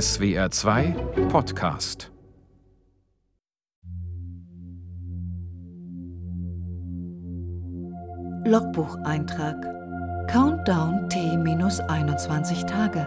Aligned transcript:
SWR 0.00 0.50
2 0.50 0.96
Podcast 1.28 2.10
Logbucheintrag 8.44 9.54
Countdown 10.26 11.08
T-21 11.10 12.66
Tage. 12.66 13.06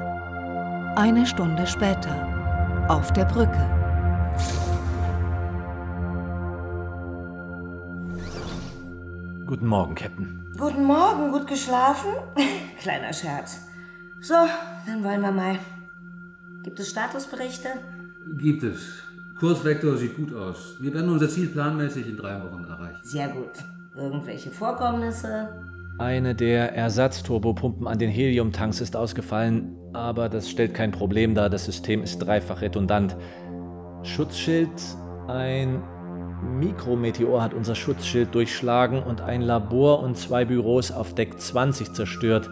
Eine 0.95 1.25
Stunde 1.25 1.67
später. 1.67 2.85
Auf 2.87 3.11
der 3.11 3.25
Brücke. 3.25 3.51
Guten 9.45 9.67
Morgen, 9.67 9.93
Captain. 9.93 10.53
Guten 10.57 10.85
Morgen, 10.85 11.33
gut 11.33 11.47
geschlafen? 11.47 12.11
Kleiner 12.79 13.11
Scherz. 13.11 13.67
So, 14.21 14.35
dann 14.85 15.03
wollen 15.03 15.19
wir 15.19 15.31
mal. 15.33 15.59
Gibt 16.67 16.81
es 16.81 16.89
Statusberichte? 16.89 17.69
Gibt 18.37 18.61
es. 18.61 19.01
Kursvektor 19.39 19.95
sieht 19.95 20.17
gut 20.17 20.35
aus. 20.35 20.75
Wir 20.81 20.93
werden 20.93 21.09
unser 21.09 21.29
Ziel 21.29 21.47
planmäßig 21.47 22.09
in 22.09 22.17
drei 22.17 22.43
Wochen 22.43 22.65
erreichen. 22.65 22.99
Sehr 23.03 23.29
gut. 23.29 23.51
Irgendwelche 23.95 24.51
Vorkommnisse? 24.51 25.47
Eine 25.97 26.35
der 26.35 26.75
Ersatzturbopumpen 26.75 27.87
an 27.87 27.97
den 27.97 28.09
Heliumtanks 28.09 28.81
ist 28.81 28.97
ausgefallen, 28.97 29.77
aber 29.93 30.27
das 30.27 30.49
stellt 30.49 30.73
kein 30.73 30.91
Problem 30.91 31.35
dar. 31.35 31.49
Das 31.49 31.63
System 31.63 32.03
ist 32.03 32.19
dreifach 32.19 32.59
redundant. 32.59 33.15
Schutzschild, 34.03 34.69
ein 35.29 35.81
Mikrometeor 36.59 37.41
hat 37.41 37.53
unser 37.53 37.75
Schutzschild 37.75 38.35
durchschlagen 38.35 39.01
und 39.01 39.21
ein 39.21 39.41
Labor 39.41 40.03
und 40.03 40.17
zwei 40.17 40.43
Büros 40.43 40.91
auf 40.91 41.15
Deck 41.15 41.39
20 41.39 41.93
zerstört. 41.93 42.49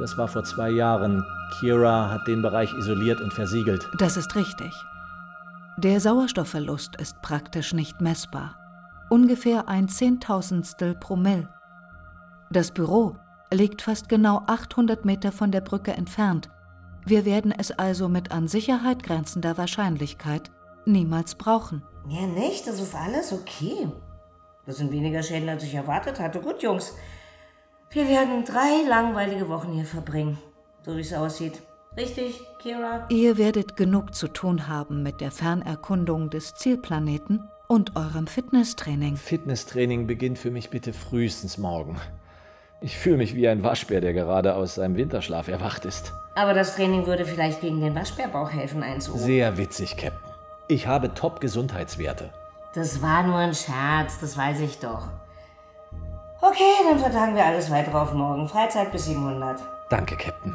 Das 0.00 0.18
war 0.18 0.26
vor 0.26 0.42
zwei 0.42 0.70
Jahren. 0.70 1.22
Kira 1.58 2.10
hat 2.10 2.26
den 2.26 2.42
Bereich 2.42 2.72
isoliert 2.74 3.20
und 3.20 3.32
versiegelt. 3.32 3.88
Das 3.98 4.16
ist 4.16 4.34
richtig. 4.36 4.72
Der 5.78 6.00
Sauerstoffverlust 6.00 6.96
ist 6.96 7.20
praktisch 7.22 7.72
nicht 7.72 8.00
messbar. 8.00 8.56
Ungefähr 9.10 9.68
ein 9.68 9.88
Zehntausendstel 9.88 10.94
Promille. 10.94 11.48
Das 12.50 12.70
Büro 12.70 13.16
liegt 13.52 13.82
fast 13.82 14.08
genau 14.08 14.42
800 14.46 15.04
Meter 15.04 15.32
von 15.32 15.52
der 15.52 15.60
Brücke 15.60 15.92
entfernt. 15.92 16.50
Wir 17.04 17.24
werden 17.24 17.52
es 17.56 17.70
also 17.70 18.08
mit 18.08 18.32
an 18.32 18.48
Sicherheit 18.48 19.02
grenzender 19.02 19.56
Wahrscheinlichkeit 19.56 20.50
niemals 20.86 21.34
brauchen. 21.34 21.82
Ja, 22.08 22.26
nicht? 22.26 22.66
Das 22.66 22.80
ist 22.80 22.94
alles 22.94 23.32
okay. 23.32 23.88
Das 24.64 24.78
sind 24.78 24.90
weniger 24.92 25.22
Schäden, 25.22 25.48
als 25.48 25.62
ich 25.62 25.74
erwartet 25.74 26.18
hatte. 26.18 26.40
Gut, 26.40 26.62
Jungs. 26.62 26.94
Wir 27.90 28.08
werden 28.08 28.44
drei 28.44 28.88
langweilige 28.88 29.48
Wochen 29.48 29.72
hier 29.72 29.84
verbringen. 29.84 30.38
So 30.86 30.96
wie 30.96 31.00
es 31.00 31.12
aussieht. 31.12 31.60
Richtig, 31.96 32.40
Kira? 32.60 33.06
Ihr 33.08 33.38
werdet 33.38 33.76
genug 33.76 34.14
zu 34.14 34.28
tun 34.28 34.68
haben 34.68 35.02
mit 35.02 35.20
der 35.20 35.32
Fernerkundung 35.32 36.30
des 36.30 36.54
Zielplaneten 36.54 37.48
und 37.66 37.96
eurem 37.96 38.28
Fitnesstraining. 38.28 39.16
Fitnesstraining 39.16 40.06
beginnt 40.06 40.38
für 40.38 40.52
mich 40.52 40.70
bitte 40.70 40.92
frühestens 40.92 41.58
morgen. 41.58 41.96
Ich 42.80 42.96
fühle 42.96 43.16
mich 43.16 43.34
wie 43.34 43.48
ein 43.48 43.64
Waschbär, 43.64 44.00
der 44.00 44.12
gerade 44.12 44.54
aus 44.54 44.76
seinem 44.76 44.94
Winterschlaf 44.94 45.48
erwacht 45.48 45.84
ist. 45.86 46.12
Aber 46.36 46.54
das 46.54 46.76
Training 46.76 47.06
würde 47.06 47.24
vielleicht 47.24 47.62
gegen 47.62 47.80
den 47.80 47.96
Waschbärbauch 47.96 48.52
helfen, 48.52 48.84
einzuholen. 48.84 49.24
Sehr 49.24 49.58
witzig, 49.58 49.96
Captain. 49.96 50.32
Ich 50.68 50.86
habe 50.86 51.14
Top-Gesundheitswerte. 51.14 52.30
Das 52.74 53.02
war 53.02 53.24
nur 53.24 53.38
ein 53.38 53.54
Scherz, 53.54 54.20
das 54.20 54.36
weiß 54.36 54.60
ich 54.60 54.78
doch. 54.78 55.08
Okay, 56.42 56.74
dann 56.88 57.00
vertagen 57.00 57.34
wir 57.34 57.44
alles 57.44 57.72
weiter 57.72 58.00
auf 58.00 58.12
morgen. 58.12 58.46
Freizeit 58.46 58.92
bis 58.92 59.06
700. 59.06 59.60
Danke, 59.88 60.16
Captain. 60.16 60.54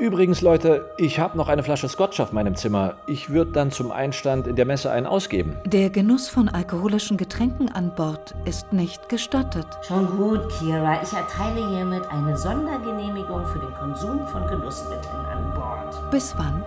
Übrigens, 0.00 0.42
Leute, 0.42 0.88
ich 0.96 1.18
habe 1.18 1.36
noch 1.36 1.48
eine 1.48 1.64
Flasche 1.64 1.88
Scotch 1.88 2.20
auf 2.20 2.30
meinem 2.30 2.54
Zimmer. 2.54 2.94
Ich 3.08 3.30
würde 3.30 3.50
dann 3.50 3.72
zum 3.72 3.90
Einstand 3.90 4.46
in 4.46 4.54
der 4.54 4.64
Messe 4.64 4.92
einen 4.92 5.06
ausgeben. 5.08 5.56
Der 5.64 5.90
Genuss 5.90 6.28
von 6.28 6.48
alkoholischen 6.48 7.16
Getränken 7.16 7.68
an 7.68 7.92
Bord 7.96 8.32
ist 8.44 8.72
nicht 8.72 9.08
gestattet. 9.08 9.66
Schon 9.82 10.06
gut, 10.16 10.48
Kira. 10.50 11.02
Ich 11.02 11.12
erteile 11.12 11.68
hiermit 11.70 12.04
eine 12.12 12.36
Sondergenehmigung 12.36 13.44
für 13.46 13.58
den 13.58 13.74
Konsum 13.74 14.24
von 14.28 14.46
Genussmitteln 14.46 15.26
an 15.32 15.52
Bord. 15.56 16.10
Bis 16.12 16.32
wann? 16.36 16.62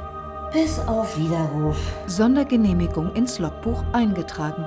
Bis 0.52 0.80
auf 0.80 1.18
Widerruf. 1.18 1.78
Sondergenehmigung 2.08 3.14
ins 3.14 3.40
Logbuch 3.40 3.82
eingetragen. 3.94 4.66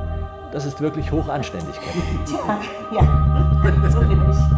Das 0.53 0.65
ist 0.65 0.81
wirklich 0.81 1.13
hochanständig, 1.13 1.75
Captain. 1.75 2.25
Tja, 2.25 2.61
ja, 2.95 3.91
so 3.91 4.01
bin 4.01 4.23
ich. 4.31 4.54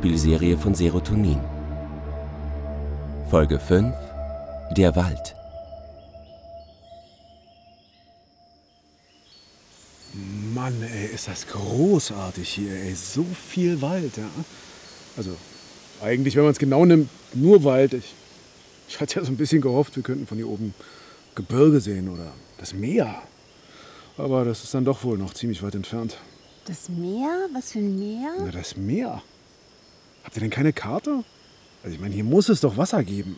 Hörspielserie 0.00 0.56
von 0.56 0.74
Serotonin. 0.74 1.38
Folge 3.28 3.60
5 3.60 3.94
Der 4.74 4.96
Wald. 4.96 5.34
Mann, 10.54 10.82
ey, 10.82 11.14
ist 11.14 11.28
das 11.28 11.46
großartig 11.48 12.48
hier, 12.48 12.72
ey. 12.72 12.94
So 12.94 13.26
viel 13.46 13.82
Wald, 13.82 14.16
ja. 14.16 14.24
Also, 15.18 15.36
eigentlich, 16.00 16.34
wenn 16.34 16.44
man 16.44 16.52
es 16.52 16.58
genau 16.58 16.86
nimmt, 16.86 17.10
nur 17.34 17.62
Wald. 17.64 17.92
Ich, 17.92 18.14
ich 18.88 19.00
hatte 19.00 19.16
ja 19.16 19.24
so 19.26 19.30
ein 19.30 19.36
bisschen 19.36 19.60
gehofft, 19.60 19.96
wir 19.96 20.02
könnten 20.02 20.26
von 20.26 20.38
hier 20.38 20.48
oben 20.48 20.72
Gebirge 21.34 21.80
sehen 21.80 22.08
oder 22.08 22.32
das 22.56 22.72
Meer. 22.72 23.20
Aber 24.16 24.46
das 24.46 24.64
ist 24.64 24.72
dann 24.72 24.86
doch 24.86 25.04
wohl 25.04 25.18
noch 25.18 25.34
ziemlich 25.34 25.62
weit 25.62 25.74
entfernt. 25.74 26.16
Das 26.64 26.88
Meer? 26.88 27.48
Was 27.52 27.72
für 27.72 27.80
ein 27.80 27.98
Meer? 27.98 28.32
Na, 28.38 28.50
das 28.50 28.78
Meer. 28.78 29.22
Habt 30.30 30.36
ihr 30.36 30.40
denn 30.42 30.50
keine 30.50 30.72
Karte? 30.72 31.24
Also, 31.82 31.92
ich 31.96 32.00
meine, 32.00 32.14
hier 32.14 32.22
muss 32.22 32.48
es 32.48 32.60
doch 32.60 32.76
Wasser 32.76 33.02
geben. 33.02 33.36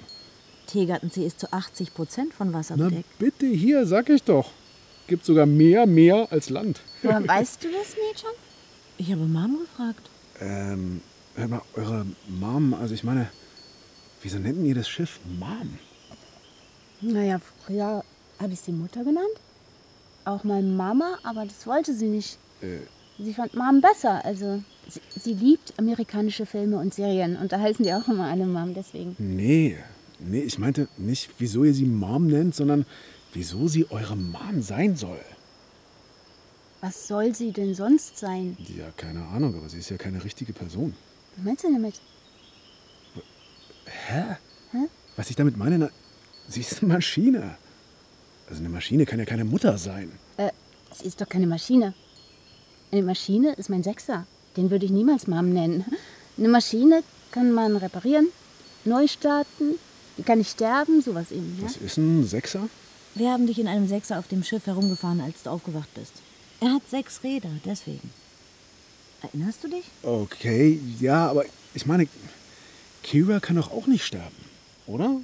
Tegertensee 0.66 1.24
ist 1.24 1.40
zu 1.40 1.50
80 1.50 1.94
Prozent 1.94 2.34
von 2.34 2.52
Wasser 2.52 2.74
Na, 2.76 2.90
bedeckt. 2.90 3.18
bitte, 3.18 3.46
hier, 3.46 3.86
sag 3.86 4.10
ich 4.10 4.22
doch. 4.22 4.50
Gibt 5.06 5.24
sogar 5.24 5.46
mehr 5.46 5.86
Meer 5.86 6.28
als 6.30 6.50
Land. 6.50 6.80
Woher 7.02 7.26
weißt 7.26 7.64
du 7.64 7.68
das, 7.72 7.96
Mädchen? 7.96 8.28
Ich 8.98 9.10
habe 9.10 9.22
Mom 9.22 9.58
gefragt. 9.60 10.10
Ähm, 10.38 11.00
hört 11.34 11.48
mal, 11.50 11.62
eure 11.76 12.04
Mom, 12.28 12.74
also 12.74 12.92
ich 12.92 13.04
meine, 13.04 13.30
wieso 14.20 14.38
nennt 14.38 14.62
ihr 14.66 14.74
das 14.74 14.86
Schiff 14.86 15.18
Mom? 15.38 15.78
Naja, 17.00 17.40
früher 17.64 18.04
habe 18.38 18.52
ich 18.52 18.60
sie 18.60 18.72
Mutter 18.72 19.02
genannt. 19.02 19.26
Auch 20.26 20.44
mal 20.44 20.62
Mama, 20.62 21.18
aber 21.22 21.46
das 21.46 21.66
wollte 21.66 21.94
sie 21.94 22.08
nicht. 22.08 22.36
Äh, 22.60 22.80
Sie 23.18 23.34
fand 23.34 23.54
Mom 23.54 23.80
besser. 23.80 24.22
Also, 24.24 24.62
sie, 24.88 25.00
sie 25.22 25.34
liebt 25.34 25.74
amerikanische 25.78 26.46
Filme 26.46 26.78
und 26.78 26.94
Serien. 26.94 27.36
Und 27.36 27.52
da 27.52 27.60
heißen 27.60 27.84
die 27.84 27.92
auch 27.94 28.08
immer 28.08 28.26
alle 28.28 28.46
Mom, 28.46 28.74
deswegen. 28.74 29.16
nee, 29.18 29.76
nee, 30.18 30.40
ich 30.40 30.58
meinte 30.58 30.88
nicht, 30.98 31.30
wieso 31.38 31.64
ihr 31.64 31.74
sie 31.74 31.84
Mom 31.86 32.26
nennt, 32.26 32.54
sondern 32.54 32.86
wieso 33.32 33.68
sie 33.68 33.90
eure 33.90 34.16
Mom 34.16 34.62
sein 34.62 34.96
soll. 34.96 35.20
Was 36.80 37.06
soll 37.06 37.34
sie 37.34 37.52
denn 37.52 37.74
sonst 37.74 38.18
sein? 38.18 38.56
Ja, 38.76 38.90
keine 38.96 39.24
Ahnung, 39.26 39.54
aber 39.56 39.68
sie 39.68 39.78
ist 39.78 39.90
ja 39.90 39.96
keine 39.96 40.22
richtige 40.24 40.52
Person. 40.52 40.94
Was 41.36 41.44
meinst 41.44 41.64
du 41.64 41.72
damit? 41.72 42.00
Hä? 43.86 44.36
Hä? 44.72 44.78
Was 45.16 45.30
ich 45.30 45.36
damit 45.36 45.56
meine, 45.56 45.78
na, 45.78 45.90
sie 46.48 46.60
ist 46.60 46.82
eine 46.82 46.94
Maschine. 46.94 47.56
Also 48.48 48.60
eine 48.60 48.68
Maschine 48.68 49.06
kann 49.06 49.18
ja 49.18 49.24
keine 49.24 49.44
Mutter 49.44 49.78
sein. 49.78 50.10
Äh, 50.36 50.50
sie 50.92 51.06
ist 51.06 51.20
doch 51.20 51.28
keine 51.28 51.46
Maschine. 51.46 51.94
Eine 52.90 53.02
Maschine 53.02 53.52
ist 53.54 53.70
mein 53.70 53.82
Sechser. 53.82 54.26
Den 54.56 54.70
würde 54.70 54.84
ich 54.84 54.92
niemals 54.92 55.26
Mom 55.26 55.52
nennen. 55.52 55.84
Eine 56.36 56.48
Maschine 56.48 57.02
kann 57.30 57.52
man 57.52 57.76
reparieren, 57.76 58.28
neu 58.84 59.06
starten, 59.06 59.76
die 60.18 60.22
kann 60.22 60.38
nicht 60.38 60.50
sterben, 60.50 61.00
sowas 61.00 61.30
eben. 61.30 61.56
Ja? 61.58 61.66
Was 61.66 61.76
ist 61.76 61.96
ein 61.96 62.26
Sechser? 62.26 62.68
Wir 63.14 63.30
haben 63.30 63.46
dich 63.46 63.58
in 63.58 63.68
einem 63.68 63.88
Sechser 63.88 64.18
auf 64.18 64.28
dem 64.28 64.42
Schiff 64.42 64.66
herumgefahren, 64.66 65.20
als 65.20 65.42
du 65.42 65.50
aufgewacht 65.50 65.92
bist. 65.94 66.14
Er 66.60 66.74
hat 66.74 66.88
sechs 66.88 67.22
Räder, 67.22 67.50
deswegen. 67.64 68.10
Erinnerst 69.22 69.64
du 69.64 69.68
dich? 69.68 69.84
Okay, 70.02 70.80
ja, 71.00 71.28
aber 71.28 71.44
ich 71.74 71.86
meine, 71.86 72.08
Kira 73.02 73.40
kann 73.40 73.56
doch 73.56 73.70
auch 73.70 73.86
nicht 73.86 74.04
sterben, 74.04 74.36
oder? 74.86 75.20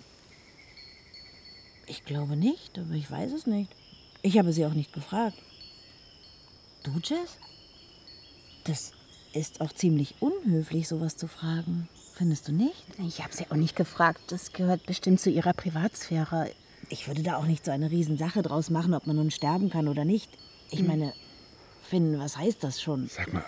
Ich 1.87 2.05
glaube 2.05 2.37
nicht, 2.37 2.79
aber 2.79 2.95
ich 2.95 3.11
weiß 3.11 3.33
es 3.33 3.47
nicht. 3.47 3.71
Ich 4.23 4.39
habe 4.39 4.53
sie 4.53 4.67
auch 4.67 4.75
nicht 4.75 4.93
gefragt. 4.93 5.39
Du, 6.83 6.93
Jess? 7.03 7.39
Das 8.65 8.93
ist 9.33 9.61
auch 9.61 9.73
ziemlich 9.73 10.15
unhöflich, 10.21 10.89
sowas 10.89 11.17
zu 11.17 11.29
fragen. 11.29 11.89
Findest 12.15 12.49
du 12.49 12.53
nicht? 12.53 12.85
Ich 13.07 13.23
habe 13.23 13.35
sie 13.35 13.47
auch 13.51 13.57
nicht 13.57 13.77
gefragt. 13.77 14.21
Das 14.29 14.53
gehört 14.53 14.87
bestimmt 14.87 15.21
zu 15.21 15.31
ihrer 15.31 15.53
Privatsphäre. 15.53 16.51
ich 16.89 17.07
würde 17.07 17.23
da 17.23 17.37
auch 17.37 17.45
nicht 17.47 17.65
so 17.65 17.71
eine 17.71 17.91
Riesensache 17.91 18.43
draus 18.43 18.71
machen, 18.71 18.95
ob 18.95 19.07
man 19.07 19.17
nun 19.17 19.31
sterben 19.31 19.71
kann 19.71 19.89
oder 19.89 20.05
nicht. 20.05 20.31
Ich 20.71 20.83
meine, 20.83 21.13
Finn, 21.89 22.19
was 22.19 22.37
heißt 22.37 22.65
das 22.65 22.81
schon? 22.83 23.09
Sag 23.09 23.33
mal, 23.33 23.45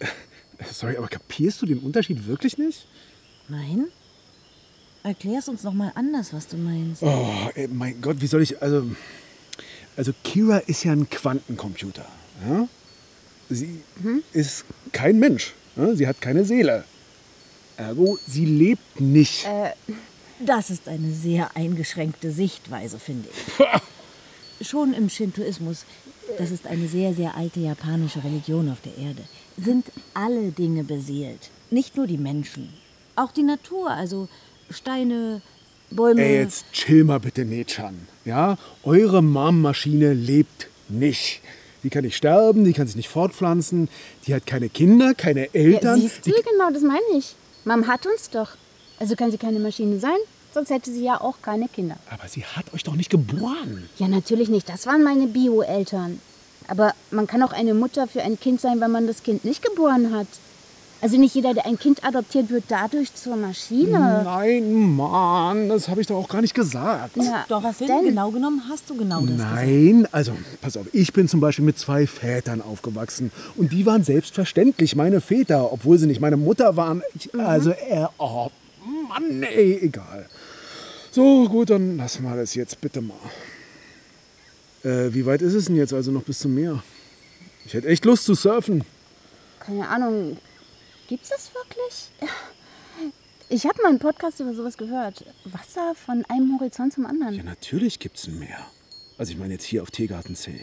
sorry, 0.72 0.96
aber 0.96 1.08
kapierst 1.08 1.62
du 1.62 1.66
den 1.66 1.78
Unterschied 1.78 2.26
wirklich 2.26 2.58
nicht? 2.58 2.86
Nein? 3.48 3.86
Erklär's 5.02 5.48
uns 5.48 5.62
noch 5.62 5.72
mal 5.72 5.92
anders, 5.94 6.32
was 6.32 6.48
du 6.48 6.56
meinst. 6.56 7.02
Oh, 7.02 7.50
ey, 7.54 7.68
mein 7.68 8.00
Gott, 8.00 8.20
wie 8.20 8.26
soll 8.26 8.42
ich, 8.42 8.60
also, 8.60 8.84
also 9.96 10.12
Kira 10.24 10.58
ist 10.58 10.84
ja 10.84 10.92
ein 10.92 11.08
Quantencomputer. 11.08 12.06
Ja? 12.46 12.68
Sie 13.48 13.80
ist 14.32 14.64
kein 14.96 15.18
Mensch. 15.18 15.52
Ja? 15.76 15.94
Sie 15.94 16.06
hat 16.06 16.20
keine 16.20 16.44
Seele. 16.44 16.84
Ergo, 17.76 18.18
sie 18.26 18.46
lebt 18.46 19.00
nicht. 19.00 19.46
Das 20.40 20.70
ist 20.70 20.88
eine 20.88 21.12
sehr 21.12 21.54
eingeschränkte 21.54 22.30
Sichtweise, 22.30 22.98
finde 22.98 23.28
ich. 23.30 24.66
Schon 24.66 24.94
im 24.94 25.10
Shintoismus, 25.10 25.84
das 26.38 26.50
ist 26.50 26.66
eine 26.66 26.88
sehr, 26.88 27.12
sehr 27.12 27.36
alte 27.36 27.60
japanische 27.60 28.24
Religion 28.24 28.70
auf 28.70 28.80
der 28.80 28.96
Erde, 28.96 29.22
sind 29.58 29.84
alle 30.14 30.50
Dinge 30.50 30.82
beseelt. 30.82 31.50
Nicht 31.70 31.96
nur 31.96 32.06
die 32.06 32.16
Menschen. 32.16 32.72
Auch 33.16 33.32
die 33.32 33.42
Natur, 33.42 33.90
also 33.90 34.28
Steine, 34.70 35.42
Bäume. 35.90 36.22
Ey, 36.22 36.40
jetzt 36.40 36.64
chill 36.72 37.04
mal 37.04 37.20
bitte, 37.20 37.44
Nechan. 37.44 38.08
Ja, 38.24 38.56
eure 38.82 39.22
Mom-Maschine 39.22 40.14
lebt 40.14 40.68
nicht. 40.88 41.42
Die 41.86 41.90
kann 41.90 42.02
nicht 42.02 42.16
sterben, 42.16 42.64
die 42.64 42.72
kann 42.72 42.88
sich 42.88 42.96
nicht 42.96 43.08
fortpflanzen, 43.08 43.88
die 44.26 44.34
hat 44.34 44.44
keine 44.44 44.68
Kinder, 44.68 45.14
keine 45.14 45.42
Ja, 45.44 45.50
Eltern. 45.52 46.00
siehst 46.00 46.26
du, 46.26 46.32
genau, 46.32 46.68
das 46.72 46.82
meine 46.82 46.98
ich. 47.16 47.36
Mom 47.64 47.86
hat 47.86 48.04
uns 48.06 48.28
doch. 48.28 48.56
Also 48.98 49.14
kann 49.14 49.30
sie 49.30 49.38
keine 49.38 49.60
Maschine 49.60 50.00
sein, 50.00 50.16
sonst 50.52 50.70
hätte 50.70 50.90
sie 50.92 51.04
ja 51.04 51.20
auch 51.20 51.36
keine 51.42 51.68
Kinder. 51.68 51.96
aber 52.10 52.26
sie 52.26 52.42
hat 52.44 52.74
euch 52.74 52.82
doch 52.82 52.96
nicht 52.96 53.08
geboren. 53.08 53.88
Ja, 53.98 54.08
natürlich 54.08 54.48
nicht. 54.48 54.68
Das 54.68 54.84
waren 54.86 55.04
meine 55.04 55.28
Bio-Eltern. 55.28 56.20
Aber 56.66 56.92
man 57.12 57.28
kann 57.28 57.40
auch 57.44 57.52
eine 57.52 57.72
Mutter 57.72 58.08
für 58.08 58.20
ein 58.22 58.40
Kind 58.40 58.60
sein, 58.60 58.80
wenn 58.80 58.90
man 58.90 59.06
das 59.06 59.22
Kind 59.22 59.44
nicht 59.44 59.62
geboren 59.62 60.12
hat. 60.12 60.26
Also 61.02 61.18
nicht 61.18 61.34
jeder, 61.34 61.52
der 61.52 61.66
ein 61.66 61.78
Kind 61.78 62.02
adoptiert, 62.04 62.48
wird 62.48 62.64
dadurch 62.68 63.14
zur 63.14 63.36
Maschine. 63.36 64.22
Nein, 64.24 64.96
Mann, 64.96 65.68
das 65.68 65.88
habe 65.88 66.00
ich 66.00 66.06
doch 66.06 66.16
auch 66.16 66.28
gar 66.28 66.40
nicht 66.40 66.54
gesagt. 66.54 67.16
Na, 67.16 67.44
Doch, 67.48 67.62
was 67.62 67.76
Finn, 67.76 67.88
denn? 67.88 68.04
genau 68.06 68.30
genommen 68.30 68.62
hast 68.68 68.88
du 68.88 68.96
genau 68.96 69.20
das 69.20 69.30
gesagt. 69.30 69.54
Nein, 69.54 70.08
also 70.10 70.32
pass 70.62 70.76
auf, 70.76 70.86
ich 70.92 71.12
bin 71.12 71.28
zum 71.28 71.40
Beispiel 71.40 71.64
mit 71.66 71.78
zwei 71.78 72.06
Vätern 72.06 72.62
aufgewachsen 72.62 73.30
und 73.56 73.72
die 73.72 73.84
waren 73.84 74.04
selbstverständlich 74.04 74.96
meine 74.96 75.20
Väter, 75.20 75.70
obwohl 75.72 75.98
sie 75.98 76.06
nicht 76.06 76.20
meine 76.20 76.38
Mutter 76.38 76.76
waren. 76.76 77.02
Ich, 77.14 77.32
Also, 77.38 77.70
äh, 77.72 78.06
oh 78.18 78.48
Mann, 79.08 79.42
ey, 79.42 79.78
egal. 79.82 80.26
So, 81.10 81.46
gut, 81.48 81.70
dann 81.70 81.98
lassen 81.98 82.24
wir 82.24 82.36
das 82.36 82.54
jetzt 82.54 82.80
bitte 82.80 83.02
mal. 83.02 83.14
Äh, 84.82 85.12
wie 85.14 85.26
weit 85.26 85.42
ist 85.42 85.54
es 85.54 85.66
denn 85.66 85.76
jetzt 85.76 85.92
also 85.92 86.10
noch 86.10 86.22
bis 86.22 86.38
zum 86.38 86.54
Meer? 86.54 86.82
Ich 87.66 87.74
hätte 87.74 87.88
echt 87.88 88.04
Lust 88.04 88.24
zu 88.24 88.34
surfen. 88.34 88.82
Keine 89.60 89.88
Ahnung. 89.88 90.38
Gibt's 91.08 91.28
das 91.28 91.52
wirklich? 91.54 92.10
Ich 93.48 93.64
habe 93.64 93.80
mal 93.82 93.90
einen 93.90 94.00
Podcast 94.00 94.40
über 94.40 94.54
sowas 94.54 94.76
gehört. 94.76 95.24
Wasser 95.44 95.94
von 95.94 96.24
einem 96.28 96.58
Horizont 96.58 96.92
zum 96.92 97.06
anderen. 97.06 97.34
Ja, 97.34 97.42
natürlich 97.44 98.00
gibt's 98.00 98.26
ein 98.26 98.38
Meer. 98.38 98.58
Also 99.18 99.32
ich 99.32 99.38
meine 99.38 99.54
jetzt 99.54 99.64
hier 99.64 99.82
auf 99.82 99.90
Teegartensee. 99.92 100.60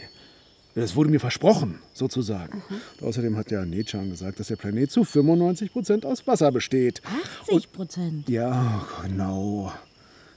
Das 0.74 0.96
wurde 0.96 1.08
mir 1.08 1.20
versprochen, 1.20 1.80
sozusagen. 1.94 2.62
Und 3.00 3.06
außerdem 3.06 3.36
hat 3.36 3.50
ja 3.50 3.64
Nechan 3.64 4.10
gesagt, 4.10 4.40
dass 4.40 4.48
der 4.48 4.56
Planet 4.56 4.90
zu 4.90 5.04
95 5.04 5.72
Prozent 5.72 6.04
aus 6.04 6.26
Wasser 6.26 6.50
besteht. 6.52 7.00
80 7.48 7.72
Prozent. 7.72 8.28
Ja, 8.28 8.86
genau. 9.02 9.72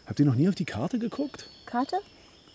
Habt 0.05 0.19
ihr 0.19 0.25
noch 0.25 0.35
nie 0.35 0.47
auf 0.47 0.55
die 0.55 0.65
Karte 0.65 0.99
geguckt? 0.99 1.49
Karte? 1.65 1.97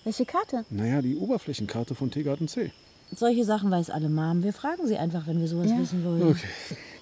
Welche 0.05 0.25
Karte? 0.25 0.64
Naja, 0.70 1.02
die 1.02 1.16
Oberflächenkarte 1.16 1.94
von 1.94 2.10
Teegartensee. 2.10 2.72
Solche 3.14 3.44
Sachen 3.44 3.70
weiß 3.70 3.90
alle 3.90 4.08
Mom. 4.08 4.42
Wir 4.42 4.52
fragen 4.52 4.86
sie 4.86 4.96
einfach, 4.96 5.26
wenn 5.26 5.38
wir 5.40 5.48
sowas 5.48 5.70
Ja. 5.70 5.78
wissen 5.78 6.04
wollen. 6.04 6.22
Okay. 6.22 6.46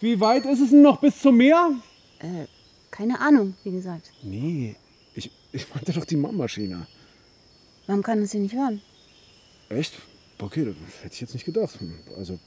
Wie 0.01 0.19
weit 0.21 0.45
ist 0.47 0.61
es 0.61 0.71
denn 0.71 0.83
noch 0.83 1.01
bis 1.01 1.21
zum 1.21 1.37
Meer? 1.37 1.71
Äh, 2.19 2.47
keine 2.91 3.21
Ahnung, 3.21 3.55
wie 3.65 3.71
gesagt. 3.71 4.11
Nee, 4.23 4.75
ich, 5.15 5.31
ich 5.53 5.73
meinte 5.75 5.93
doch 5.93 6.05
die 6.05 6.17
Mama-Maschine. 6.17 6.87
Warum 7.87 8.03
kann 8.03 8.23
es 8.23 8.33
sie 8.33 8.41
nicht 8.41 8.55
hören? 8.55 8.81
Echt? 9.69 9.95
Okay, 10.39 10.65
das 10.65 10.75
hätte 11.05 11.15
ich 11.15 11.21
jetzt 11.21 11.35
nicht 11.35 11.45
gedacht. 11.45 11.79
Also, 12.17 12.39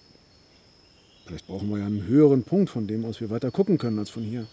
vielleicht 1.25 1.47
brauchen 1.47 1.69
wir 1.69 1.77
ja 1.79 1.85
einen 1.85 2.03
höheren 2.05 2.43
Punkt, 2.43 2.69
von 2.69 2.87
dem 2.87 3.05
aus 3.05 3.21
wir 3.21 3.29
weiter 3.29 3.51
gucken 3.51 3.77
können 3.77 3.99
als 3.99 4.09
von 4.09 4.23
hier. 4.23 4.45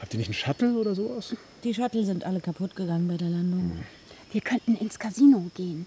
Habt 0.00 0.12
ihr 0.14 0.18
nicht 0.18 0.28
einen 0.28 0.34
Shuttle 0.34 0.74
oder 0.74 0.94
sowas? 0.94 1.34
Die 1.64 1.72
Shuttle 1.74 2.04
sind 2.04 2.24
alle 2.24 2.40
kaputt 2.40 2.74
gegangen 2.74 3.06
bei 3.08 3.16
der 3.16 3.28
Landung. 3.28 3.72
Wir 4.32 4.40
könnten 4.40 4.76
ins 4.76 4.98
Casino 4.98 5.50
gehen. 5.54 5.86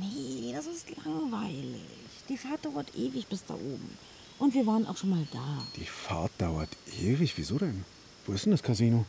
Nee, 0.00 0.52
das 0.52 0.66
ist 0.66 0.86
langweilig. 1.04 1.80
Die 2.28 2.36
Fahrt 2.36 2.64
dauert 2.64 2.94
ewig 2.96 3.26
bis 3.26 3.44
da 3.44 3.54
oben. 3.54 3.96
Und 4.38 4.54
wir 4.54 4.66
waren 4.66 4.86
auch 4.86 4.96
schon 4.96 5.10
mal 5.10 5.26
da. 5.32 5.62
Die 5.76 5.84
Fahrt 5.84 6.32
dauert 6.38 6.70
ewig. 7.00 7.36
Wieso 7.36 7.58
denn? 7.58 7.84
Wo 8.26 8.32
ist 8.32 8.44
denn 8.44 8.52
das 8.52 8.62
Casino? 8.62 9.04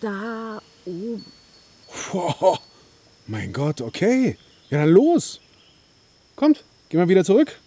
Da 0.00 0.60
oben. 0.84 1.24
Boah, 2.12 2.58
mein 3.26 3.52
Gott, 3.52 3.80
okay. 3.80 4.36
Ja, 4.70 4.78
dann 4.78 4.90
los. 4.90 5.40
Kommt, 6.36 6.64
gehen 6.88 7.00
wir 7.00 7.08
wieder 7.08 7.24
zurück. 7.24 7.60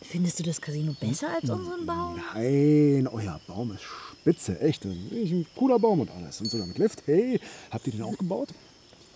Findest 0.00 0.38
du 0.38 0.44
das 0.44 0.60
Casino 0.60 0.94
besser 0.98 1.28
als 1.34 1.50
unseren 1.50 1.84
Baum? 1.84 2.20
Nein, 2.34 3.06
euer 3.08 3.40
Baum 3.46 3.72
ist 3.72 3.82
spitze, 3.82 4.60
echt. 4.60 4.84
Ein 4.84 5.46
cooler 5.56 5.78
Baum 5.78 6.00
und 6.00 6.10
alles. 6.10 6.40
Und 6.40 6.50
sogar 6.50 6.66
mit 6.66 6.78
Lift. 6.78 7.02
Hey, 7.06 7.40
habt 7.70 7.86
ihr 7.86 7.92
den 7.92 8.02
auch 8.02 8.16
gebaut? 8.16 8.48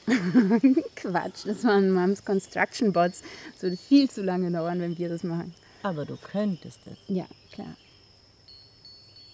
Quatsch, 0.96 1.46
das 1.46 1.64
waren 1.64 1.92
Moms 1.92 2.24
Construction 2.24 2.92
Bots. 2.92 3.22
Es 3.56 3.62
würde 3.62 3.76
viel 3.76 4.10
zu 4.10 4.22
lange 4.22 4.50
dauern, 4.50 4.80
wenn 4.80 4.98
wir 4.98 5.08
das 5.08 5.22
machen. 5.22 5.54
Aber 5.82 6.04
du 6.04 6.16
könntest 6.16 6.80
es. 6.86 6.98
Ja, 7.08 7.26
klar. 7.52 7.76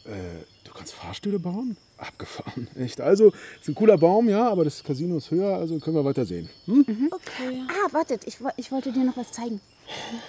Äh, 0.04 0.44
du 0.64 0.72
kannst 0.72 0.94
Fahrstühle 0.94 1.38
bauen? 1.38 1.76
Abgefahren, 1.98 2.68
echt. 2.76 3.00
Also, 3.00 3.32
ist 3.60 3.68
ein 3.68 3.74
cooler 3.74 3.98
Baum, 3.98 4.28
ja, 4.28 4.48
aber 4.48 4.64
das 4.64 4.82
Casino 4.82 5.18
ist 5.18 5.30
höher, 5.30 5.56
also 5.56 5.78
können 5.78 5.96
wir 5.96 6.04
weiter 6.04 6.24
sehen. 6.24 6.48
Hm? 6.66 7.10
Okay. 7.10 7.62
Ah, 7.68 7.92
wartet, 7.92 8.26
ich, 8.26 8.38
ich 8.56 8.72
wollte 8.72 8.92
dir 8.92 9.04
noch 9.04 9.16
was 9.16 9.32
zeigen. 9.32 9.60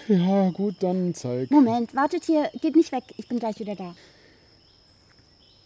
Ja, 0.08 0.50
gut, 0.52 0.76
dann 0.80 1.14
zeig. 1.14 1.52
Moment, 1.52 1.94
wartet 1.96 2.24
hier, 2.26 2.50
geht 2.62 2.76
nicht 2.76 2.92
weg. 2.92 3.04
Ich 3.18 3.28
bin 3.28 3.40
gleich 3.40 3.60
wieder 3.60 3.76
da. 3.76 3.96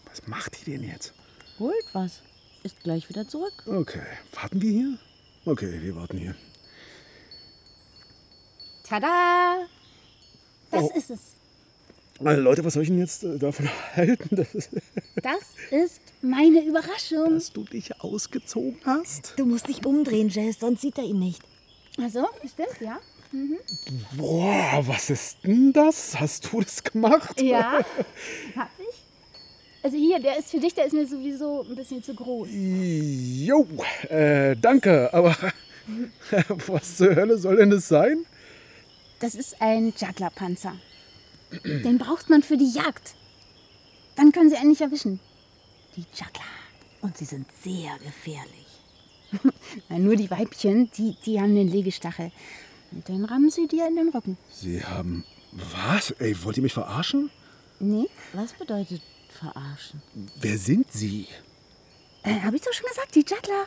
Was 0.10 0.28
macht 0.28 0.60
die 0.60 0.72
denn 0.72 0.84
jetzt? 0.84 1.14
Holt 1.60 1.86
was. 1.94 2.22
Ist 2.64 2.82
gleich 2.84 3.10
wieder 3.10 3.28
zurück. 3.28 3.54
Okay, 3.66 4.02
warten 4.32 4.62
wir 4.62 4.72
hier? 4.72 4.98
Okay, 5.46 5.80
wir 5.82 5.96
warten 5.96 6.18
hier. 6.18 6.36
Tada! 8.84 9.66
Das 10.72 10.84
Oh. 10.84 10.92
ist 10.98 11.10
es. 11.10 11.20
Leute, 12.20 12.64
was 12.64 12.74
soll 12.76 12.84
ich 12.84 12.90
denn 12.90 13.00
jetzt 13.00 13.24
äh, 13.24 13.38
davon 13.38 13.68
halten, 13.96 14.36
dass, 14.36 14.70
Das 15.16 15.42
ist 15.72 16.02
meine 16.22 16.64
Überraschung. 16.64 17.34
dass 17.34 17.52
du 17.52 17.64
dich 17.66 18.00
ausgezogen 18.02 18.78
hast? 18.86 19.34
Du 19.38 19.46
musst 19.46 19.68
dich 19.68 19.86
umdrehen, 19.86 20.30
Jess, 20.30 20.60
sonst 20.60 20.82
sieht 20.82 20.98
er 20.98 21.04
ihn 21.04 21.20
nicht. 21.20 21.42
Also, 21.98 22.28
stimmt, 22.50 22.80
ja? 22.80 23.00
Boah, 24.16 24.84
was 24.88 25.10
ist 25.10 25.38
denn 25.44 25.74
das? 25.74 26.18
Hast 26.20 26.52
du 26.54 26.62
das 26.62 26.84
gemacht? 26.84 27.42
Ja, 27.42 27.80
hab. 28.56 28.70
Also 29.84 29.98
hier, 29.98 30.20
der 30.20 30.40
ist 30.40 30.50
für 30.50 30.60
dich, 30.62 30.74
der 30.74 30.86
ist 30.86 30.94
mir 30.94 31.06
sowieso 31.06 31.66
ein 31.70 31.76
bisschen 31.76 32.02
zu 32.02 32.14
groß. 32.14 32.48
Jo, 32.50 33.68
äh, 34.10 34.56
danke, 34.56 35.14
aber 35.14 35.36
was 36.68 36.96
zur 36.98 37.14
Hölle 37.14 37.38
soll 37.38 37.58
denn 37.58 37.70
das 37.70 37.90
sein? 37.90 38.26
Das 39.20 39.36
ist 39.36 39.62
ein 39.62 39.94
Jugglerpanzer. 39.98 40.76
Den 41.66 41.98
braucht 41.98 42.30
man 42.30 42.44
für 42.44 42.56
die 42.56 42.72
Jagd. 42.72 43.16
Dann 44.16 44.32
können 44.32 44.50
sie 44.50 44.56
einen 44.56 44.70
nicht 44.70 44.82
erwischen. 44.82 45.20
Die 45.98 46.06
Juggler. 46.14 46.44
Und 47.02 47.18
sie 47.18 47.26
sind 47.26 47.46
sehr 47.62 47.92
gefährlich. 48.00 48.68
Nein, 49.90 50.04
nur 50.04 50.16
die 50.16 50.32
Weibchen, 50.32 50.90
die, 50.98 51.18
die 51.26 51.42
haben 51.42 51.56
den 51.56 51.68
Legestachel. 51.68 52.32
Und 52.92 53.08
den 53.10 53.26
rammen 53.26 53.50
sie 53.50 53.68
dir 53.68 53.88
in 53.88 53.98
den 53.98 54.10
Rücken. 54.10 54.38
Sie 54.50 54.84
haben. 54.84 55.26
Was? 55.52 56.12
Ey, 56.12 56.42
wollt 56.44 56.58
ihr 56.58 56.64
mich 56.64 56.74
verarschen? 56.74 57.30
Nee, 57.80 58.08
Was 58.34 58.54
bedeutet 58.54 59.02
verarschen? 59.52 60.02
Wer 60.40 60.58
sind 60.58 60.92
Sie? 60.92 61.28
äh, 62.24 62.40
hab 62.40 62.54
ich 62.54 62.62
doch 62.62 62.74
schon 62.74 62.88
gesagt, 62.88 63.16
die 63.16 63.20
Juggler. 63.28 63.66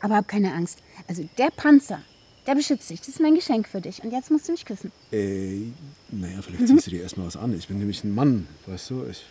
Aber 0.00 0.14
hab 0.16 0.28
keine 0.28 0.52
Angst. 0.54 0.78
Also 1.08 1.28
der 1.38 1.50
Panzer, 1.50 2.00
der 2.46 2.54
beschützt 2.54 2.88
dich. 2.88 3.00
Das 3.00 3.08
ist 3.08 3.20
mein 3.20 3.34
Geschenk 3.34 3.68
für 3.68 3.80
dich. 3.80 4.02
Und 4.04 4.12
jetzt 4.12 4.30
musst 4.30 4.46
du 4.48 4.52
mich 4.52 4.64
küssen. 4.64 4.92
Äh, 5.10 5.72
naja, 6.10 6.40
vielleicht 6.42 6.68
ziehst 6.68 6.86
du 6.86 6.90
dir 6.92 7.02
erstmal 7.02 7.26
was 7.26 7.36
an. 7.36 7.52
Ich 7.58 7.66
bin 7.66 7.78
nämlich 7.78 8.04
ein 8.04 8.14
Mann, 8.14 8.46
weißt 8.66 8.90
du? 8.90 9.04
Ich, 9.10 9.24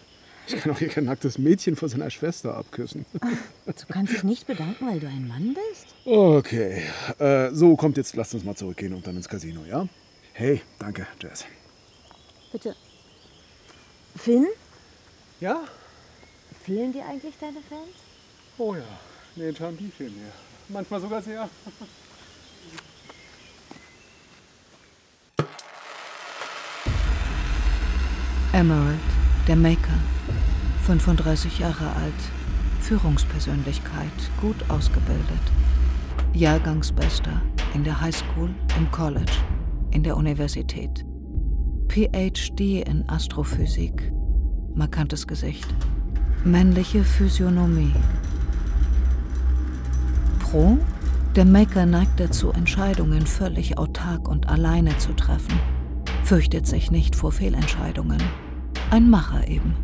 ich 0.48 0.58
kann 0.58 0.72
auch 0.74 0.80
hier 0.80 0.90
kein 0.90 1.06
nacktes 1.06 1.38
Mädchen 1.38 1.76
vor 1.78 1.88
seiner 1.88 2.10
Schwester 2.10 2.56
abküssen. 2.56 3.06
Du 3.66 3.74
kannst 3.88 4.14
dich 4.14 4.24
nicht 4.24 4.46
bedanken, 4.48 4.86
weil 4.88 5.00
du 5.00 5.08
ein 5.08 5.26
Mann 5.28 5.54
bist? 5.56 5.88
Okay, 6.06 6.84
äh, 7.20 7.50
so, 7.54 7.76
kommt 7.78 7.96
jetzt, 7.98 8.16
lasst 8.16 8.34
uns 8.34 8.44
mal 8.44 8.56
zurückgehen 8.56 8.94
und 8.94 9.08
dann 9.08 9.16
ins 9.16 9.30
Casino, 9.30 9.62
ja? 9.66 9.88
Hey, 10.34 10.62
danke, 10.80 11.08
Jess. 11.22 11.46
Bitte. 12.52 12.76
Finn, 14.16 14.46
Ja? 15.40 15.64
Fehlen 16.68 16.92
dir 16.92 17.06
eigentlich 17.06 17.34
deine 17.40 17.62
Fans? 17.62 17.96
Oh 18.58 18.76
ja, 18.76 18.82
nee, 19.38 19.54
Tan, 19.54 19.78
die 19.78 19.90
fehlen 19.90 20.14
mir. 20.16 20.32
manchmal 20.68 21.00
sogar 21.00 21.22
sehr. 21.22 21.50
Emerald, 28.52 29.00
der 29.48 29.56
Maker, 29.56 29.98
35 30.86 31.60
Jahre 31.60 31.88
alt, 31.96 32.14
Führungspersönlichkeit, 32.82 34.12
gut 34.42 34.58
ausgebildet, 34.68 35.24
Jahrgangsbester 36.34 37.42
in 37.76 37.86
der 37.86 38.02
Highschool, 38.02 38.54
im 38.78 38.92
College, 38.92 39.32
in 39.92 40.04
der 40.04 40.18
Universität, 40.18 41.06
PhD 41.88 42.82
in 42.86 43.08
Astrophysik, 43.08 44.12
markantes 44.76 45.26
Gesicht, 45.26 45.68
männliche 46.44 47.04
Physiognomie. 47.04 47.94
Pro, 50.40 50.78
der 51.36 51.46
Maker 51.46 51.86
neigt 51.86 52.20
dazu, 52.20 52.52
Entscheidungen 52.52 53.28
völlig 53.28 53.78
autark 53.78 54.28
und 54.28 54.48
alleine 54.48 54.98
zu 54.98 55.14
treffen, 55.14 55.60
fürchtet 56.24 56.66
sich 56.66 56.90
nicht 56.90 57.16
vor 57.16 57.32
Fehlentscheidungen. 57.32 58.22
Ein 58.92 59.10
Macher 59.10 59.48
eben. 59.48 59.76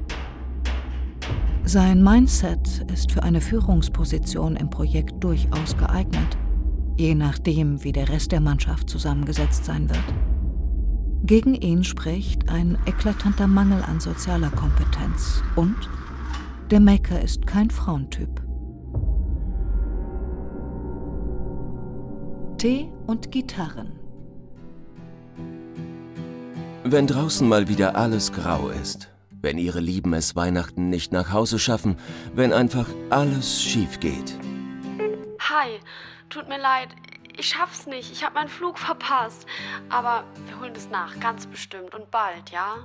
Sein 1.66 2.04
Mindset 2.04 2.86
ist 2.92 3.12
für 3.12 3.24
eine 3.24 3.40
Führungsposition 3.40 4.56
im 4.56 4.70
Projekt 4.70 5.24
durchaus 5.24 5.78
geeignet, 5.78 6.38
je 6.98 7.16
nachdem, 7.16 7.84
wie 7.84 7.92
der 7.92 8.10
Rest 8.10 8.32
der 8.32 8.42
Mannschaft 8.42 8.90
zusammengesetzt 8.90 9.66
sein 9.66 9.90
wird. 9.90 10.14
Gegen 11.26 11.56
ihn 11.56 11.86
spricht 11.86 12.50
ein 12.50 12.78
eklatanter 12.86 13.48
Mangel 13.48 13.82
an 13.82 14.02
sozialer 14.02 14.50
Kompetenz 14.50 15.42
und 15.56 15.76
der 16.74 16.80
Maker 16.80 17.22
ist 17.22 17.46
kein 17.46 17.70
Frauentyp. 17.70 18.42
Tee 22.58 22.92
und 23.06 23.32
Gitarren. 23.32 24.00
Wenn 26.84 27.06
draußen 27.06 27.48
mal 27.48 27.68
wieder 27.68 27.96
alles 27.96 28.34
grau 28.34 28.70
ist, 28.70 29.10
wenn 29.40 29.60
ihre 29.60 29.82
Lieben 29.82 30.14
es 30.14 30.36
Weihnachten 30.36 30.90
nicht 30.90 31.12
nach 31.12 31.32
Hause 31.32 31.60
schaffen, 31.60 31.96
wenn 32.34 32.52
einfach 32.52 32.88
alles 33.12 33.62
schief 33.62 34.00
geht. 34.00 34.36
Hi, 35.42 35.80
tut 36.32 36.48
mir 36.48 36.60
leid, 36.60 36.90
ich 37.38 37.50
schaff's 37.50 37.86
nicht. 37.86 38.12
Ich 38.12 38.24
habe 38.24 38.34
meinen 38.34 38.50
Flug 38.50 38.80
verpasst. 38.80 39.46
Aber 39.90 40.24
wir 40.48 40.60
holen 40.60 40.74
es 40.76 40.90
nach, 40.90 41.20
ganz 41.20 41.46
bestimmt 41.46 41.94
und 41.94 42.10
bald, 42.10 42.50
ja? 42.50 42.78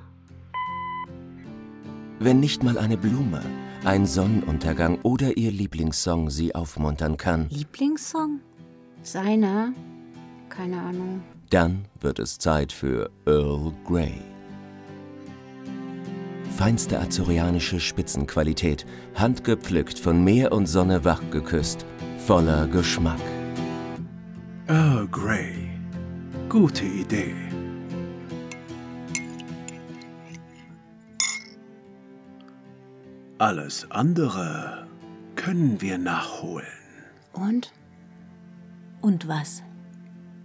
Wenn 2.19 2.39
nicht 2.39 2.63
mal 2.63 2.77
eine 2.77 2.99
Blume, 2.99 3.41
ein 3.85 4.07
Sonnenuntergang 4.07 4.99
oder 5.03 5.37
ihr 5.37 5.51
Lieblingssong 5.53 6.31
sie 6.31 6.55
aufmuntern 6.55 7.17
kann, 7.17 7.49
Lieblingssong? 7.51 8.41
Seiner? 9.03 9.73
Keine 10.49 10.81
Ahnung. 10.81 11.23
dann 11.51 11.87
wird 12.01 12.19
es 12.19 12.39
Zeit 12.39 12.73
für 12.73 13.11
Earl 13.27 13.73
Grey. 13.87 14.21
Feinste 16.57 16.99
azorianische 16.99 17.79
Spitzenqualität, 17.79 18.85
handgepflückt 19.15 19.99
von 19.99 20.25
Meer 20.25 20.53
und 20.53 20.67
Sonne 20.67 21.05
wachgeküsst, 21.05 21.87
voller 22.27 22.67
Geschmack. 22.67 23.21
Earl 24.67 25.07
Grey. 25.09 25.71
Gute 26.49 26.85
Idee. 26.85 27.48
Alles 33.41 33.89
andere 33.93 34.89
können 35.37 35.81
wir 35.81 35.97
nachholen. 35.97 36.67
Und? 37.33 37.73
Und 39.01 39.29
was? 39.29 39.63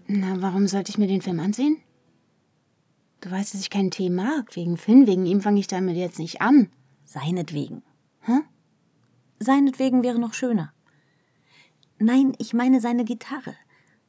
Na, 0.06 0.40
warum 0.44 0.68
sollte 0.68 0.92
ich 0.92 1.00
mir 1.00 1.08
den 1.08 1.24
Film 1.24 1.40
ansehen? 1.40 1.82
Du 3.22 3.32
weißt, 3.32 3.56
dass 3.56 3.62
ich 3.62 3.72
keinen 3.72 3.90
Tee 3.90 4.12
mag. 4.12 4.56
Wegen 4.56 4.78
Finn, 4.78 5.08
wegen 5.08 5.26
ihm 5.26 5.42
fange 5.42 5.60
ich 5.60 5.66
damit 5.66 5.96
jetzt 5.96 6.20
nicht 6.20 6.42
an. 6.42 6.70
Seinetwegen. 7.04 7.82
Hä? 8.22 8.42
Seinetwegen 9.40 10.04
wäre 10.04 10.20
noch 10.20 10.36
schöner. 10.36 10.72
Nein, 11.98 12.34
ich 12.38 12.54
meine 12.54 12.80
seine 12.80 13.06
Gitarre. 13.06 13.56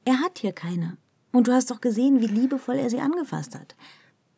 Er 0.05 0.21
hat 0.21 0.41
hier 0.41 0.53
keine. 0.53 0.99
Und 1.33 1.49
du 1.49 1.53
hast 1.53 1.71
doch 1.71 1.81
gesehen, 1.81 2.21
wie 2.21 2.26
liebevoll 2.26 2.76
er 2.76 2.91
sie 2.91 3.00
angefasst 3.00 3.55
hat. 3.55 3.76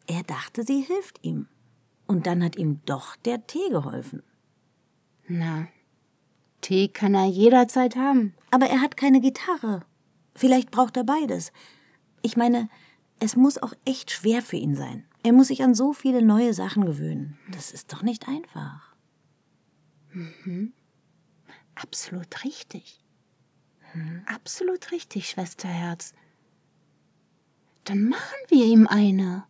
Er 0.07 0.23
dachte, 0.23 0.63
sie 0.63 0.83
hilft 0.83 1.25
ihm. 1.25 1.49
Und 2.07 2.29
dann 2.29 2.45
hat 2.45 2.55
ihm 2.55 2.81
doch 2.87 3.17
der 3.17 3.49
Tee 3.49 3.71
geholfen. 3.71 4.23
Na, 5.29 5.69
Tee 6.61 6.89
kann 6.89 7.15
er 7.15 7.27
jederzeit 7.27 7.97
haben. 7.97 8.35
Aber 8.51 8.67
er 8.67 8.81
hat 8.81 8.97
keine 8.97 9.21
Gitarre. 9.21 9.83
Vielleicht 10.35 10.71
braucht 10.71 10.97
er 10.97 11.05
beides. 11.05 11.53
Ich 12.23 12.37
meine, 12.37 12.69
es 13.21 13.37
muss 13.37 13.59
auch 13.59 13.73
echt 13.85 14.11
schwer 14.11 14.43
für 14.43 14.57
ihn 14.57 14.75
sein. 14.75 15.05
Er 15.23 15.33
muss 15.33 15.49
sich 15.49 15.63
an 15.63 15.75
so 15.75 15.93
viele 15.93 16.23
neue 16.23 16.55
Sachen 16.55 16.85
gewöhnen. 16.85 17.39
Das 17.51 17.73
ist 17.73 17.93
doch 17.93 18.03
nicht 18.03 18.29
einfach. 18.29 18.95
Mhm. 20.13 20.73
Absolut 21.75 22.45
richtig. 22.45 23.01
Absolut 24.27 24.93
richtig, 24.93 25.29
Schwesterherz. 25.29 26.13
Dann 27.85 28.09
machen 28.09 28.39
wir 28.49 28.65
ihm 28.65 28.87
eine. 28.87 29.45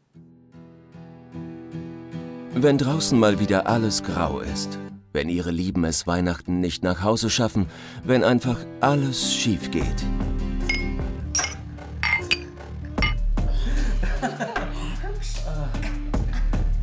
Wenn 2.52 2.78
draußen 2.78 3.18
mal 3.18 3.40
wieder 3.40 3.66
alles 3.66 4.02
grau 4.02 4.40
ist, 4.40 4.78
wenn 5.16 5.30
ihre 5.30 5.50
Lieben 5.50 5.82
es 5.84 6.06
Weihnachten 6.06 6.60
nicht 6.60 6.84
nach 6.84 7.02
Hause 7.02 7.30
schaffen, 7.30 7.66
wenn 8.04 8.22
einfach 8.22 8.58
alles 8.80 9.32
schief 9.32 9.70
geht. 9.70 10.04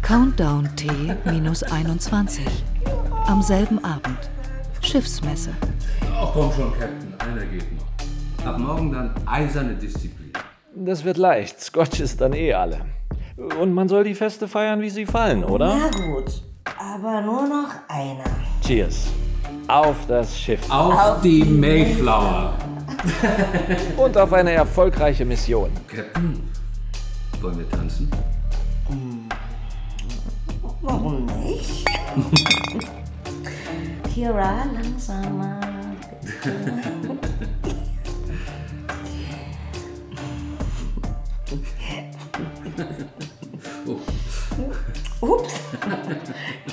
Countdown 0.01 0.67
T 0.75 0.89
minus 1.25 1.61
21. 1.61 2.43
Am 3.27 3.43
selben 3.43 3.77
Abend. 3.85 4.17
Schiffsmesse. 4.81 5.51
Ach 6.11 6.31
komm 6.33 6.51
schon, 6.51 6.73
Captain, 6.73 7.13
einer 7.19 7.45
geht 7.45 7.67
noch. 7.77 8.47
Ab 8.47 8.57
morgen 8.57 8.91
dann 8.91 9.13
eiserne 9.27 9.75
Disziplin. 9.75 10.33
Das 10.75 11.05
wird 11.05 11.17
leicht. 11.17 11.61
Scotch 11.61 11.99
ist 11.99 12.19
dann 12.19 12.33
eh 12.33 12.51
alle. 12.53 12.81
Und 13.59 13.73
man 13.73 13.87
soll 13.87 14.03
die 14.03 14.15
Feste 14.15 14.47
feiern, 14.47 14.81
wie 14.81 14.89
sie 14.89 15.05
fallen, 15.05 15.43
oder? 15.43 15.77
Na 15.77 15.89
gut, 15.89 16.43
aber 16.93 17.21
nur 17.21 17.47
noch 17.47 17.69
einer. 17.87 18.23
Cheers. 18.61 19.07
Auf 19.67 19.95
das 20.07 20.37
Schiff. 20.37 20.69
Auf, 20.69 21.21
die 21.21 21.43
Mayflower. 21.43 22.53
Und 23.97 24.17
auf 24.17 24.31
eine 24.33 24.51
erfolgreiche 24.51 25.25
Mission. 25.25 25.71
Captain, 25.87 26.49
wollen 27.41 27.57
wir 27.57 27.69
tanzen? 27.69 28.11
Warum 30.81 31.25
nicht? 31.25 31.85
Kira, 34.13 34.65
langsamer. 34.65 35.59
Ups. 45.21 45.53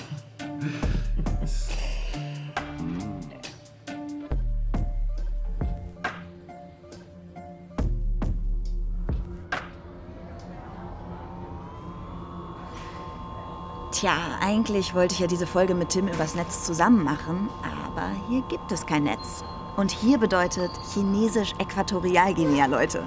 Tja, 14.01 14.17
eigentlich 14.41 14.95
wollte 14.95 15.13
ich 15.13 15.21
ja 15.21 15.27
diese 15.27 15.47
Folge 15.47 15.75
mit 15.75 15.91
Tim 15.91 16.09
übers 16.09 16.35
Netz 16.35 16.65
zusammen 16.65 17.05
machen, 17.05 17.51
aber 17.63 18.09
hier 18.31 18.41
gibt 18.49 18.73
es 18.73 18.87
kein 18.87 19.03
Netz. 19.03 19.45
Und 19.77 19.91
hier 19.91 20.17
bedeutet 20.17 20.71
Chinesisch 20.95 21.53
Äquatorialguinea, 21.59 22.65
Leute. 22.65 23.03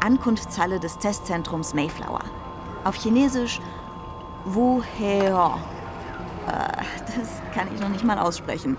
Ankunftshalle 0.00 0.80
des 0.80 0.96
Testzentrums 0.96 1.74
Mayflower. 1.74 2.22
Auf 2.84 2.94
Chinesisch 2.94 3.60
Wuheo. 4.46 5.58
Äh, 6.46 6.82
das 7.14 7.42
kann 7.54 7.68
ich 7.74 7.78
noch 7.82 7.90
nicht 7.90 8.02
mal 8.04 8.18
aussprechen. 8.18 8.78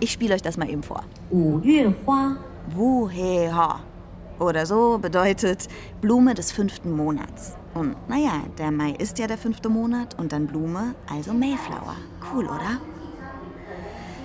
Ich 0.00 0.10
spiele 0.10 0.34
euch 0.34 0.42
das 0.42 0.56
mal 0.56 0.68
eben 0.68 0.82
vor. 0.82 1.04
Wuheo. 2.70 3.76
Oder 4.40 4.66
so 4.66 4.98
bedeutet 4.98 5.68
Blume 6.00 6.34
des 6.34 6.50
fünften 6.50 6.90
Monats. 6.90 7.56
Und 7.78 7.94
naja, 8.08 8.42
der 8.58 8.72
Mai 8.72 8.90
ist 8.90 9.20
ja 9.20 9.28
der 9.28 9.38
fünfte 9.38 9.68
Monat 9.68 10.18
und 10.18 10.32
dann 10.32 10.48
Blume, 10.48 10.96
also 11.08 11.32
Mayflower. 11.32 11.94
Cool, 12.34 12.46
oder? 12.46 12.80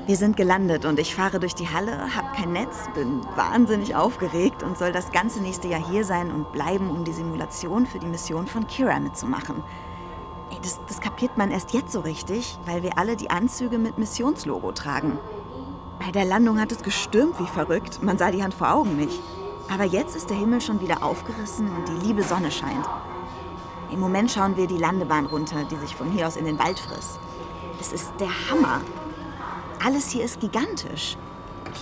Wir 0.08 0.18
sind 0.18 0.36
gelandet 0.36 0.86
und 0.86 0.98
ich 0.98 1.14
fahre 1.14 1.40
durch 1.40 1.54
die 1.54 1.70
Halle, 1.70 2.16
hab 2.16 2.36
kein 2.36 2.52
Netz, 2.52 2.90
bin 2.96 3.22
wahnsinnig 3.36 3.96
aufgeregt 3.96 4.64
und 4.64 4.76
soll 4.76 4.92
das 4.92 5.12
ganze 5.12 5.40
nächste 5.40 5.68
Jahr 5.68 5.88
hier 5.88 6.04
sein 6.04 6.32
und 6.32 6.52
bleiben, 6.52 6.90
um 6.90 7.06
die 7.06 7.14
Simulation 7.14 7.86
für 7.86 8.00
die 8.00 8.08
Mission 8.08 8.48
von 8.48 8.66
Kira 8.66 9.00
mitzumachen. 9.00 9.58
Ey, 10.50 10.58
das, 10.64 10.80
das 10.88 11.00
kapiert 11.00 11.38
man 11.38 11.52
erst 11.52 11.74
jetzt 11.74 11.92
so 11.92 12.00
richtig, 12.00 12.58
weil 12.66 12.82
wir 12.82 12.98
alle 12.98 13.16
die 13.16 13.30
Anzüge 13.30 13.78
mit 13.78 14.00
Missionslogo 14.00 14.72
tragen. 14.72 15.20
Bei 16.04 16.12
der 16.12 16.26
Landung 16.26 16.60
hat 16.60 16.72
es 16.72 16.82
gestürmt 16.82 17.40
wie 17.40 17.46
verrückt. 17.46 18.02
Man 18.02 18.18
sah 18.18 18.32
die 18.32 18.42
Hand 18.42 18.56
vor 18.56 18.74
Augen 18.74 18.98
nicht. 18.98 19.22
Aber 19.72 19.84
jetzt 19.84 20.16
ist 20.16 20.32
der 20.32 20.38
Himmel 20.38 20.60
schon 20.60 20.82
wieder 20.82 21.04
aufgerissen 21.04 21.70
und 21.70 21.88
die 21.88 22.08
liebe 22.08 22.24
Sonne 22.24 22.50
scheint. 22.50 22.90
Im 23.94 24.00
Moment 24.00 24.32
schauen 24.32 24.58
wir 24.58 24.66
die 24.66 24.80
Landebahn 24.80 25.28
runter, 25.28 25.66
die 25.70 25.76
sich 25.76 25.96
von 25.96 26.12
hier 26.12 26.28
aus 26.28 26.36
in 26.36 26.46
den 26.46 26.58
Wald 26.58 26.80
frisst. 26.80 27.20
Das 27.78 27.94
ist 27.94 28.12
der 28.20 28.50
Hammer. 28.50 28.82
Alles 29.86 30.10
hier 30.10 30.26
ist 30.26 30.40
gigantisch. 30.40 31.16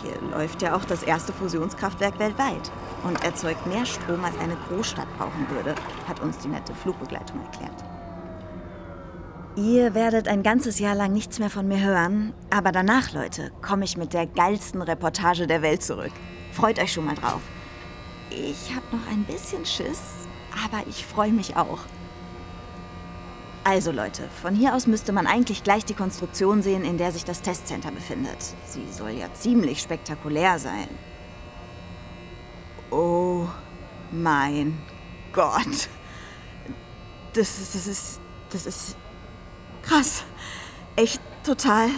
Hier 0.03 0.19
läuft 0.29 0.61
ja 0.61 0.75
auch 0.75 0.83
das 0.83 1.03
erste 1.03 1.31
Fusionskraftwerk 1.31 2.19
weltweit 2.19 2.69
und 3.05 3.23
erzeugt 3.23 3.65
mehr 3.65 3.85
Strom, 3.85 4.25
als 4.25 4.37
eine 4.39 4.57
Großstadt 4.67 5.07
brauchen 5.17 5.47
würde, 5.51 5.73
hat 6.05 6.19
uns 6.19 6.37
die 6.39 6.49
nette 6.49 6.75
Flugbegleitung 6.75 7.39
erklärt. 7.45 7.81
Ihr 9.55 9.93
werdet 9.93 10.27
ein 10.27 10.43
ganzes 10.43 10.79
Jahr 10.79 10.95
lang 10.95 11.13
nichts 11.13 11.39
mehr 11.39 11.49
von 11.49 11.65
mir 11.65 11.79
hören, 11.79 12.33
aber 12.49 12.73
danach, 12.73 13.13
Leute, 13.13 13.53
komme 13.61 13.85
ich 13.85 13.95
mit 13.95 14.11
der 14.11 14.27
geilsten 14.27 14.81
Reportage 14.81 15.47
der 15.47 15.61
Welt 15.61 15.81
zurück. 15.81 16.11
Freut 16.51 16.77
euch 16.77 16.91
schon 16.91 17.05
mal 17.05 17.15
drauf. 17.15 17.41
Ich 18.29 18.75
habe 18.75 18.97
noch 18.97 19.09
ein 19.09 19.23
bisschen 19.23 19.65
Schiss, 19.65 20.27
aber 20.65 20.85
ich 20.87 21.05
freue 21.05 21.31
mich 21.31 21.55
auch. 21.55 21.79
Also 23.63 23.91
Leute, 23.91 24.27
von 24.41 24.55
hier 24.55 24.73
aus 24.75 24.87
müsste 24.87 25.11
man 25.11 25.27
eigentlich 25.27 25.63
gleich 25.63 25.85
die 25.85 25.93
Konstruktion 25.93 26.63
sehen, 26.63 26.83
in 26.83 26.97
der 26.97 27.11
sich 27.11 27.25
das 27.25 27.41
Testcenter 27.43 27.91
befindet. 27.91 28.37
Sie 28.65 28.85
soll 28.91 29.11
ja 29.11 29.31
ziemlich 29.33 29.81
spektakulär 29.81 30.57
sein. 30.57 30.87
Oh 32.89 33.47
mein 34.11 34.77
Gott. 35.31 35.89
Das, 37.33 37.59
ist- 37.59 37.75
das 37.75 37.87
ist. 37.87 38.19
Das 38.49 38.65
ist. 38.65 38.95
krass. 39.83 40.23
Echt 40.95 41.21
total 41.45 41.89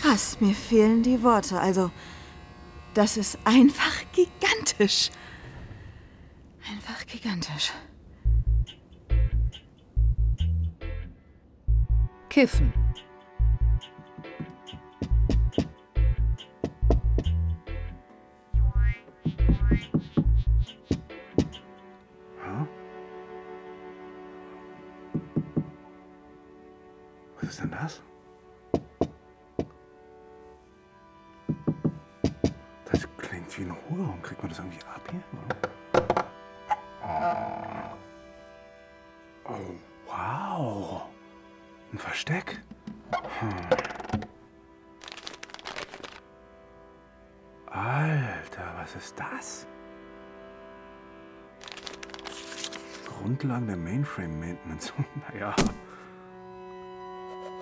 krass. 0.00 0.38
Mir 0.40 0.54
fehlen 0.54 1.02
die 1.02 1.22
Worte. 1.22 1.60
Also, 1.60 1.90
das 2.94 3.16
ist 3.16 3.38
einfach 3.44 3.92
gigantisch. 4.12 5.10
Einfach 6.70 7.04
gigantisch. 7.06 7.72
Kiffen. 12.34 12.72
Was 27.40 27.48
ist 27.50 27.60
denn 27.60 27.70
das? 27.70 28.02
Das 32.90 33.08
klingt 33.16 33.58
wie 33.58 33.62
ein 33.62 33.76
Hohlraum. 33.88 34.20
Kriegt 34.22 34.42
man 34.42 34.48
das 34.48 34.58
irgendwie 34.58 34.84
ab 34.86 35.08
hier? 35.08 35.22
Versteck. 42.04 42.60
Hm. 43.40 43.48
Alter, 47.66 48.74
was 48.78 48.94
ist 48.94 49.18
das? 49.18 49.66
Grundlagen 53.06 53.66
der 53.66 53.76
Mainframe 53.78 54.38
Maintenance. 54.38 54.92
naja. 55.32 55.56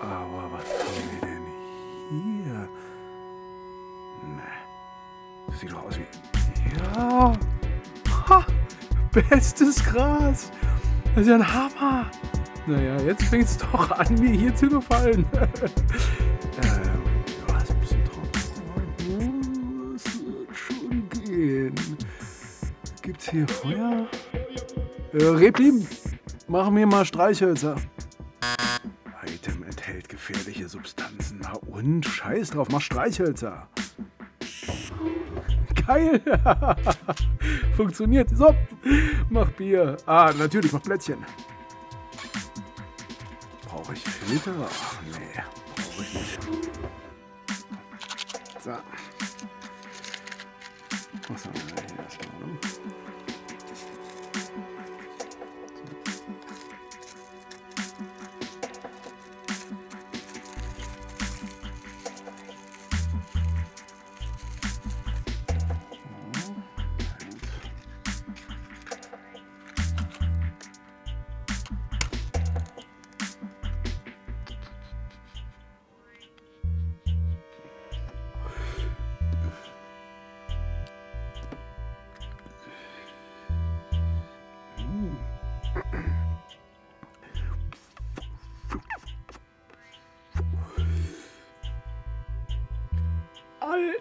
Aber 0.01 0.51
was 0.51 0.65
haben 0.65 1.09
wir 1.11 1.21
denn 1.21 1.45
hier? 2.09 2.69
Ne. 4.27 4.51
Das 5.47 5.59
sieht 5.61 5.71
doch 5.71 5.85
aus 5.85 5.97
wie. 5.97 6.05
Ja. 6.75 7.33
Ha, 8.29 8.45
bestes 9.13 9.83
Gras. 9.85 10.51
Das 11.15 11.21
ist 11.21 11.27
ja 11.29 11.35
ein 11.35 11.53
Hammer. 11.53 12.11
Naja, 12.65 12.97
jetzt 13.01 13.23
fängt 13.23 13.45
es 13.45 13.57
doch 13.71 13.91
an, 13.91 14.15
mir 14.15 14.31
hier 14.31 14.55
zu 14.55 14.69
gefallen. 14.69 15.25
ähm, 15.33 15.43
ja, 17.47 17.57
ist 17.57 17.71
ein 17.71 17.79
bisschen 17.79 18.03
trocken. 18.05 18.31
Wird 19.97 20.57
schon 20.57 21.09
gehen. 21.09 21.75
Gibt's 23.01 23.29
hier 23.29 23.47
Feuer? 23.47 24.07
Äh, 25.11 25.23
Reblim, 25.23 25.85
mach 26.47 26.69
mir 26.69 26.87
mal 26.87 27.03
Streichhölzer. 27.03 27.75
Item 29.25 29.63
enthält 29.63 30.07
gefährliche 30.07 30.69
Substanzen. 30.69 31.41
Na 31.43 31.53
und? 31.69 32.05
Scheiß 32.05 32.51
drauf, 32.51 32.69
mach 32.71 32.81
Streichhölzer. 32.81 33.67
Geil! 35.85 36.21
Funktioniert. 37.75 38.29
So, 38.29 38.55
mach 39.29 39.49
Bier. 39.49 39.97
Ah, 40.05 40.31
natürlich, 40.37 40.71
mach 40.71 40.81
Plätzchen. 40.81 41.17
Brauche 43.93 44.09
ich 44.09 44.41
Filter? 44.41 44.69
Ach 44.71 45.01
nee, 45.03 45.43
brauche 45.75 46.01
ich 46.01 46.13
nicht. 46.13 46.39
So. 48.63 48.71
Was 51.29 51.45
haben 51.45 51.53
wir 51.53 51.83
hier 51.85 52.03
erstmal? 52.03 53.02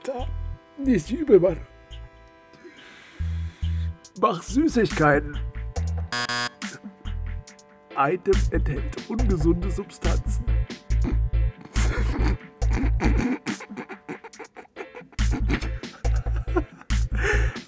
Alter, 0.04 0.26
nicht 0.78 1.12
übel, 1.12 1.38
Mann. 1.38 1.58
Mach 4.20 4.42
Süßigkeiten. 4.42 5.38
Item 7.96 8.34
enthält 8.50 9.08
ungesunde 9.08 9.70
Substanzen. 9.70 10.44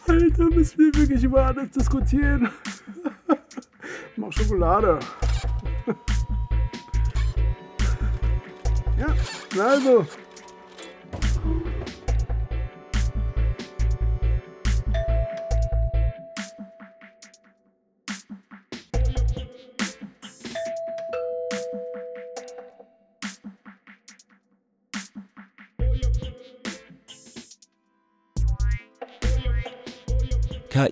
Alter, 0.09 0.45
müssen 0.51 0.79
wir 0.79 0.95
wirklich 0.95 1.23
über 1.23 1.47
alles 1.47 1.71
diskutieren? 1.71 2.51
Mach 4.17 4.33
Schokolade. 4.33 4.99
Ja, 8.99 9.63
also. 9.63 10.05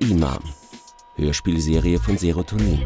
KI 0.02 0.14
Mom. 0.14 0.42
Hörspielserie 1.14 2.00
von 2.00 2.18
Serotonin. 2.18 2.80